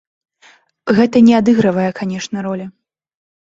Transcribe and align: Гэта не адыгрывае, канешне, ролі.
Гэта 1.01 1.17
не 1.27 1.37
адыгрывае, 1.41 1.85
канешне, 2.01 2.37
ролі. 2.49 2.69